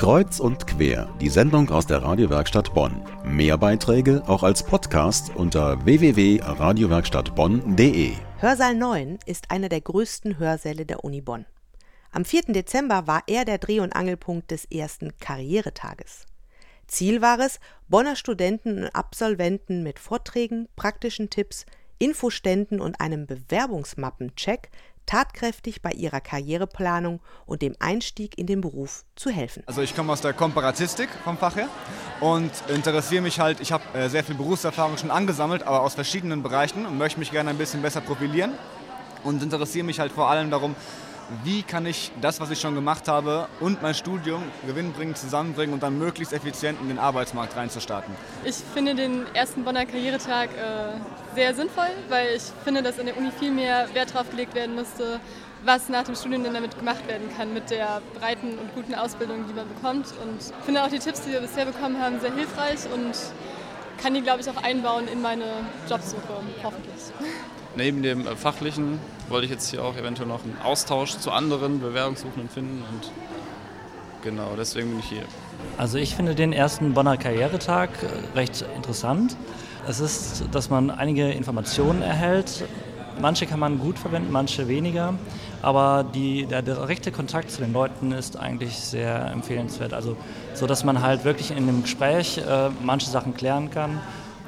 Kreuz 0.00 0.40
und 0.40 0.66
quer, 0.66 1.14
die 1.20 1.28
Sendung 1.28 1.68
aus 1.68 1.86
der 1.86 2.02
Radiowerkstatt 2.02 2.72
Bonn. 2.72 3.04
Mehr 3.22 3.58
Beiträge 3.58 4.22
auch 4.26 4.42
als 4.42 4.62
Podcast 4.62 5.30
unter 5.36 5.84
www.radiowerkstattbonn.de. 5.84 8.14
Hörsaal 8.38 8.74
9 8.76 9.18
ist 9.26 9.50
einer 9.50 9.68
der 9.68 9.82
größten 9.82 10.38
Hörsäle 10.38 10.86
der 10.86 11.04
Uni 11.04 11.20
Bonn. 11.20 11.44
Am 12.12 12.24
4. 12.24 12.44
Dezember 12.44 13.06
war 13.06 13.24
er 13.26 13.44
der 13.44 13.58
Dreh- 13.58 13.80
und 13.80 13.92
Angelpunkt 13.92 14.50
des 14.50 14.64
ersten 14.64 15.18
Karrieretages. 15.18 16.24
Ziel 16.86 17.20
war 17.20 17.38
es, 17.38 17.60
Bonner 17.86 18.16
Studenten 18.16 18.84
und 18.84 18.94
Absolventen 18.94 19.82
mit 19.82 19.98
Vorträgen, 19.98 20.66
praktischen 20.76 21.28
Tipps, 21.28 21.66
Infoständen 21.98 22.80
und 22.80 23.02
einem 23.02 23.26
Bewerbungsmappencheck 23.26 24.70
tatkräftig 25.10 25.82
bei 25.82 25.90
ihrer 25.90 26.20
Karriereplanung 26.20 27.20
und 27.44 27.62
dem 27.62 27.74
Einstieg 27.80 28.38
in 28.38 28.46
den 28.46 28.60
Beruf 28.60 29.04
zu 29.16 29.30
helfen. 29.30 29.64
Also 29.66 29.82
ich 29.82 29.96
komme 29.96 30.12
aus 30.12 30.20
der 30.20 30.32
Komparatistik 30.32 31.08
vom 31.24 31.36
Fach 31.36 31.56
her 31.56 31.68
und 32.20 32.52
interessiere 32.68 33.20
mich 33.20 33.40
halt, 33.40 33.60
ich 33.60 33.72
habe 33.72 33.82
äh, 33.92 34.08
sehr 34.08 34.22
viel 34.22 34.36
Berufserfahrung 34.36 34.96
schon 34.98 35.10
angesammelt, 35.10 35.64
aber 35.64 35.82
aus 35.82 35.94
verschiedenen 35.94 36.44
Bereichen 36.44 36.86
und 36.86 36.96
möchte 36.96 37.18
mich 37.18 37.32
gerne 37.32 37.50
ein 37.50 37.58
bisschen 37.58 37.82
besser 37.82 38.00
profilieren 38.00 38.52
und 39.24 39.42
interessiere 39.42 39.84
mich 39.84 39.98
halt 39.98 40.12
vor 40.12 40.30
allem 40.30 40.48
darum, 40.48 40.76
wie 41.44 41.62
kann 41.62 41.86
ich 41.86 42.10
das, 42.20 42.40
was 42.40 42.50
ich 42.50 42.60
schon 42.60 42.74
gemacht 42.74 43.08
habe 43.08 43.48
und 43.60 43.82
mein 43.82 43.94
Studium 43.94 44.42
gewinnbringend 44.66 45.16
zusammenbringen 45.16 45.72
und 45.72 45.82
dann 45.82 45.98
möglichst 45.98 46.32
effizient 46.32 46.80
in 46.80 46.88
den 46.88 46.98
Arbeitsmarkt 46.98 47.56
reinzustarten. 47.56 48.14
Ich 48.44 48.56
finde 48.74 48.94
den 48.94 49.26
ersten 49.34 49.64
Bonner 49.64 49.86
Karrieretag 49.86 50.50
äh, 50.50 51.34
sehr 51.34 51.54
sinnvoll, 51.54 51.90
weil 52.08 52.36
ich 52.36 52.42
finde, 52.64 52.82
dass 52.82 52.98
in 52.98 53.06
der 53.06 53.16
Uni 53.16 53.30
viel 53.38 53.52
mehr 53.52 53.88
Wert 53.94 54.14
darauf 54.14 54.30
gelegt 54.30 54.54
werden 54.54 54.74
müsste, 54.74 55.20
was 55.64 55.88
nach 55.88 56.04
dem 56.04 56.14
Studium 56.14 56.42
denn 56.42 56.54
damit 56.54 56.78
gemacht 56.78 57.06
werden 57.06 57.28
kann 57.36 57.52
mit 57.52 57.70
der 57.70 58.00
breiten 58.18 58.58
und 58.58 58.74
guten 58.74 58.94
Ausbildung, 58.94 59.44
die 59.46 59.54
man 59.54 59.68
bekommt. 59.68 60.06
Und 60.22 60.40
ich 60.40 60.64
finde 60.64 60.82
auch 60.82 60.88
die 60.88 60.98
Tipps, 60.98 61.22
die 61.22 61.32
wir 61.32 61.40
bisher 61.40 61.66
bekommen 61.66 62.00
haben, 62.00 62.18
sehr 62.20 62.34
hilfreich 62.34 62.80
und 62.92 63.14
kann 64.02 64.14
die, 64.14 64.22
glaube 64.22 64.40
ich, 64.40 64.50
auch 64.50 64.62
einbauen 64.62 65.08
in 65.08 65.22
meine 65.22 65.44
Jobsuche, 65.88 66.22
hoffentlich. 66.62 66.94
Neben 67.76 68.02
dem 68.02 68.26
äh, 68.26 68.36
Fachlichen 68.36 68.98
wollte 69.28 69.44
ich 69.44 69.50
jetzt 69.50 69.70
hier 69.70 69.84
auch 69.84 69.96
eventuell 69.96 70.28
noch 70.28 70.42
einen 70.42 70.58
Austausch 70.62 71.16
zu 71.18 71.30
anderen 71.30 71.80
Bewerbungssuchenden 71.80 72.48
finden 72.48 72.82
und 72.90 73.12
genau, 74.22 74.52
deswegen 74.56 74.90
bin 74.90 74.98
ich 74.98 75.06
hier. 75.06 75.22
Also 75.78 75.98
ich 75.98 76.16
finde 76.16 76.34
den 76.34 76.52
ersten 76.52 76.94
Bonner 76.94 77.16
Karrieretag 77.16 77.90
äh, 78.02 78.36
recht 78.38 78.64
interessant. 78.74 79.36
Es 79.88 80.00
ist, 80.00 80.44
dass 80.52 80.68
man 80.68 80.90
einige 80.90 81.30
Informationen 81.30 82.02
erhält. 82.02 82.64
Manche 83.20 83.46
kann 83.46 83.60
man 83.60 83.78
gut 83.78 83.98
verwenden, 83.98 84.32
manche 84.32 84.68
weniger. 84.68 85.14
Aber 85.62 86.04
die, 86.04 86.46
der 86.46 86.62
direkte 86.62 87.12
Kontakt 87.12 87.50
zu 87.50 87.60
den 87.60 87.72
Leuten 87.72 88.12
ist 88.12 88.38
eigentlich 88.38 88.76
sehr 88.76 89.30
empfehlenswert. 89.30 89.92
Also 89.92 90.16
so, 90.54 90.66
dass 90.66 90.84
man 90.84 91.02
halt 91.02 91.24
wirklich 91.24 91.50
in 91.50 91.66
dem 91.66 91.82
Gespräch 91.82 92.38
äh, 92.38 92.70
manche 92.82 93.10
Sachen 93.10 93.34
klären 93.34 93.70
kann 93.70 94.00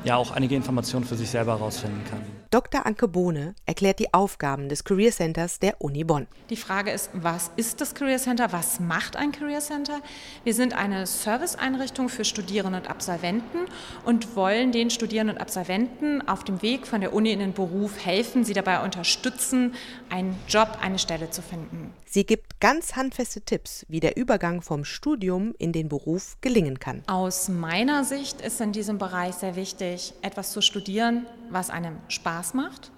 ja 0.04 0.16
auch 0.16 0.32
einige 0.32 0.54
Informationen 0.54 1.04
für 1.04 1.16
sich 1.16 1.30
selber 1.30 1.58
herausfinden 1.58 2.02
kann. 2.08 2.41
Dr. 2.52 2.84
Anke 2.84 3.08
Bohne 3.08 3.54
erklärt 3.64 3.98
die 3.98 4.12
Aufgaben 4.12 4.68
des 4.68 4.84
Career 4.84 5.10
Centers 5.10 5.58
der 5.58 5.80
Uni 5.80 6.04
Bonn. 6.04 6.26
Die 6.50 6.56
Frage 6.58 6.90
ist, 6.90 7.08
was 7.14 7.50
ist 7.56 7.80
das 7.80 7.94
Career 7.94 8.18
Center? 8.18 8.52
Was 8.52 8.78
macht 8.78 9.16
ein 9.16 9.32
Career 9.32 9.60
Center? 9.60 10.02
Wir 10.44 10.52
sind 10.52 10.74
eine 10.74 11.06
Serviceeinrichtung 11.06 12.10
für 12.10 12.26
Studierende 12.26 12.80
und 12.80 12.90
Absolventen 12.90 13.60
und 14.04 14.36
wollen 14.36 14.70
den 14.70 14.90
Studierenden 14.90 15.36
und 15.36 15.40
Absolventen 15.40 16.28
auf 16.28 16.44
dem 16.44 16.60
Weg 16.60 16.86
von 16.86 17.00
der 17.00 17.14
Uni 17.14 17.32
in 17.32 17.38
den 17.38 17.54
Beruf 17.54 18.04
helfen, 18.04 18.44
sie 18.44 18.52
dabei 18.52 18.84
unterstützen, 18.84 19.74
einen 20.10 20.38
Job, 20.46 20.76
eine 20.82 20.98
Stelle 20.98 21.30
zu 21.30 21.40
finden. 21.40 21.94
Sie 22.04 22.26
gibt 22.26 22.60
ganz 22.60 22.96
handfeste 22.96 23.40
Tipps, 23.40 23.86
wie 23.88 24.00
der 24.00 24.18
Übergang 24.18 24.60
vom 24.60 24.84
Studium 24.84 25.54
in 25.56 25.72
den 25.72 25.88
Beruf 25.88 26.36
gelingen 26.42 26.78
kann. 26.78 27.02
Aus 27.06 27.48
meiner 27.48 28.04
Sicht 28.04 28.42
ist 28.42 28.60
in 28.60 28.72
diesem 28.72 28.98
Bereich 28.98 29.36
sehr 29.36 29.56
wichtig, 29.56 30.12
etwas 30.20 30.52
zu 30.52 30.60
studieren, 30.60 31.24
was 31.48 31.70
einem 31.70 31.96
Spaß 32.42 32.54
macht. 32.54 32.90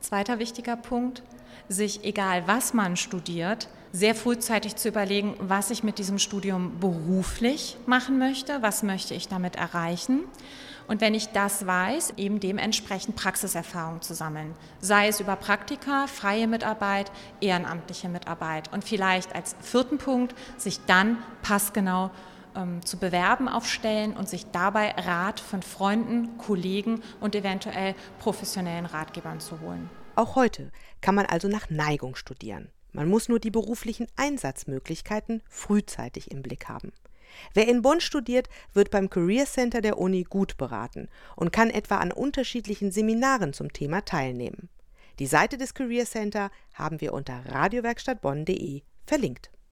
Zweiter 0.00 0.38
wichtiger 0.38 0.76
Punkt, 0.76 1.22
sich, 1.68 2.04
egal 2.04 2.42
was 2.46 2.74
man 2.74 2.96
studiert, 2.96 3.68
sehr 3.92 4.14
frühzeitig 4.14 4.76
zu 4.76 4.88
überlegen, 4.88 5.34
was 5.40 5.70
ich 5.70 5.84
mit 5.84 5.98
diesem 5.98 6.18
Studium 6.18 6.78
beruflich 6.80 7.76
machen 7.86 8.18
möchte, 8.18 8.62
was 8.62 8.82
möchte 8.82 9.14
ich 9.14 9.28
damit 9.28 9.56
erreichen. 9.56 10.20
Und 10.88 11.00
wenn 11.00 11.14
ich 11.14 11.28
das 11.28 11.66
weiß, 11.66 12.14
eben 12.16 12.40
dementsprechend 12.40 13.14
Praxiserfahrung 13.14 14.02
zu 14.02 14.14
sammeln. 14.14 14.54
Sei 14.80 15.06
es 15.06 15.20
über 15.20 15.36
Praktika, 15.36 16.08
freie 16.08 16.48
Mitarbeit, 16.48 17.12
ehrenamtliche 17.40 18.08
Mitarbeit. 18.08 18.72
Und 18.72 18.82
vielleicht 18.82 19.34
als 19.34 19.54
vierten 19.60 19.98
Punkt, 19.98 20.34
sich 20.56 20.80
dann 20.86 21.18
passgenau 21.42 22.10
ähm, 22.60 22.84
zu 22.84 22.98
bewerben 22.98 23.48
auf 23.48 23.66
Stellen 23.66 24.16
und 24.16 24.28
sich 24.28 24.46
dabei 24.50 24.90
Rat 24.90 25.40
von 25.40 25.62
Freunden, 25.62 26.36
Kollegen 26.38 27.02
und 27.20 27.34
eventuell 27.34 27.94
professionellen 28.18 28.86
Ratgebern 28.86 29.40
zu 29.40 29.60
holen. 29.60 29.88
Auch 30.16 30.36
heute 30.36 30.70
kann 31.00 31.14
man 31.14 31.26
also 31.26 31.48
nach 31.48 31.70
Neigung 31.70 32.14
studieren. 32.14 32.68
Man 32.92 33.08
muss 33.08 33.28
nur 33.28 33.38
die 33.38 33.50
beruflichen 33.50 34.06
Einsatzmöglichkeiten 34.16 35.42
frühzeitig 35.48 36.30
im 36.30 36.42
Blick 36.42 36.68
haben. 36.68 36.92
Wer 37.54 37.68
in 37.68 37.82
Bonn 37.82 38.00
studiert, 38.00 38.48
wird 38.74 38.90
beim 38.90 39.08
Career 39.08 39.46
Center 39.46 39.80
der 39.80 39.98
Uni 39.98 40.24
gut 40.24 40.56
beraten 40.56 41.08
und 41.36 41.52
kann 41.52 41.70
etwa 41.70 41.98
an 41.98 42.12
unterschiedlichen 42.12 42.90
Seminaren 42.90 43.52
zum 43.52 43.72
Thema 43.72 44.04
teilnehmen. 44.04 44.68
Die 45.20 45.26
Seite 45.26 45.56
des 45.56 45.74
Career 45.74 46.06
Center 46.06 46.50
haben 46.74 47.00
wir 47.00 47.12
unter 47.12 47.42
radiowerkstattbonn.de 47.46 48.82
verlinkt. 49.06 49.50